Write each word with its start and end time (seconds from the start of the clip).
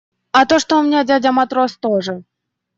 А 0.37 0.41
то, 0.47 0.57
что 0.57 0.79
у 0.79 0.83
меня 0.87 1.03
дядя 1.03 1.31
матрос 1.31 1.77
тоже. 1.77 2.23